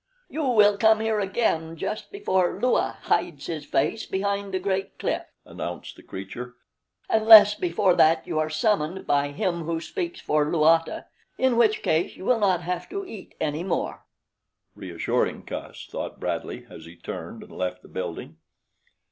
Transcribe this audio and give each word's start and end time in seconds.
"You 0.29 0.41
will 0.45 0.79
come 0.79 0.99
here 0.99 1.19
again 1.19 1.75
just 1.75 2.11
before 2.11 2.59
Lua 2.59 2.97
hides 3.03 3.45
his 3.45 3.65
face 3.65 4.03
behind 4.03 4.51
the 4.51 4.57
great 4.57 4.97
cliff," 4.97 5.27
announced 5.45 5.95
the 5.95 6.01
creature, 6.01 6.55
"unless 7.07 7.53
before 7.53 7.93
that 7.93 8.25
you 8.25 8.39
are 8.39 8.49
summoned 8.49 9.05
by 9.05 9.27
Him 9.27 9.65
Who 9.65 9.79
Speaks 9.79 10.19
for 10.19 10.43
Luata, 10.51 11.05
in 11.37 11.55
which 11.55 11.83
case 11.83 12.15
you 12.15 12.25
will 12.25 12.39
not 12.39 12.63
have 12.63 12.89
to 12.89 13.05
eat 13.05 13.35
any 13.39 13.63
more." 13.63 14.03
"Reassuring 14.73 15.45
cuss," 15.45 15.87
thought 15.91 16.19
Bradley 16.19 16.65
as 16.67 16.85
he 16.85 16.95
turned 16.95 17.43
and 17.43 17.51
left 17.51 17.83
the 17.83 17.87
building. 17.87 18.37